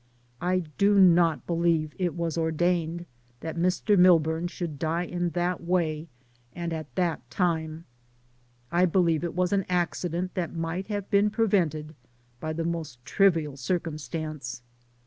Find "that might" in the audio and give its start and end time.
10.33-10.87